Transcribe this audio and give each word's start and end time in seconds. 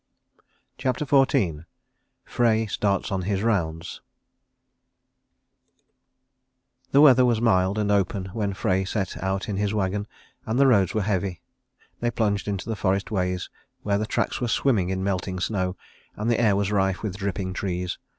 CHAPTER 0.79 1.05
XIV 1.05 1.65
FREY 2.25 2.65
STARTS 2.65 3.11
ON 3.11 3.21
HIS 3.21 3.43
ROUNDS 3.43 4.01
The 6.91 7.01
weather 7.01 7.23
was 7.23 7.39
mild 7.39 7.77
and 7.77 7.91
open 7.91 8.25
when 8.33 8.53
Frey 8.55 8.83
set 8.83 9.21
out 9.21 9.47
in 9.47 9.57
his 9.57 9.75
wagon, 9.75 10.07
and 10.47 10.57
the 10.59 10.65
roads 10.65 10.95
were 10.95 11.03
heavy. 11.03 11.43
They 11.99 12.09
plunged 12.09 12.47
into 12.47 12.67
the 12.67 12.75
forest 12.75 13.11
ways, 13.11 13.51
where 13.83 13.99
the 13.99 14.07
tracks 14.07 14.41
were 14.41 14.47
swimming 14.47 14.89
in 14.89 15.03
melting 15.03 15.39
snow, 15.39 15.77
and 16.15 16.31
the 16.31 16.41
air 16.41 16.55
was 16.55 16.71
rife 16.71 17.03
with 17.03 17.17
dripping 17.17 17.53
trees. 17.53 17.99